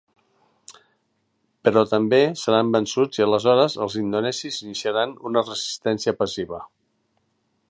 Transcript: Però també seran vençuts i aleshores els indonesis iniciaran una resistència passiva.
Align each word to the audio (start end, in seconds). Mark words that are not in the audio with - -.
Però 1.67 1.83
també 1.91 2.21
seran 2.45 2.73
vençuts 2.77 3.21
i 3.21 3.27
aleshores 3.27 3.77
els 3.87 4.01
indonesis 4.03 4.61
iniciaran 4.67 5.17
una 5.33 5.49
resistència 5.53 6.19
passiva. 6.25 6.67